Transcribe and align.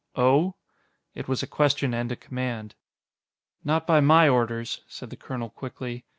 "Oh?" 0.15 0.55
It 1.13 1.27
was 1.27 1.43
a 1.43 1.45
question 1.45 1.93
and 1.93 2.11
a 2.11 2.15
command. 2.15 2.73
"Not 3.63 3.85
by 3.85 3.99
my 3.99 4.27
orders," 4.27 4.81
said 4.87 5.11
the 5.11 5.15
colonel 5.15 5.51
quickly. 5.51 6.05